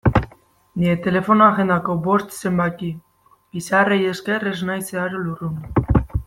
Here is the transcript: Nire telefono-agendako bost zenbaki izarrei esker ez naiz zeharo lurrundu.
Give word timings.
Nire 0.83 0.93
telefono-agendako 1.07 1.95
bost 2.07 2.33
zenbaki 2.45 2.89
izarrei 3.63 4.01
esker 4.15 4.49
ez 4.55 4.59
naiz 4.71 4.83
zeharo 4.89 5.23
lurrundu. 5.29 5.95